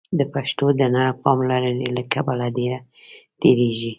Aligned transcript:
د 0.19 0.21
پښتو 0.33 0.65
د 0.79 0.81
نه 0.95 1.03
پاملرنې 1.23 1.87
له 1.97 2.03
کبله 2.13 2.45
ډېره 2.57 2.79
تېرېږي. 3.41 3.89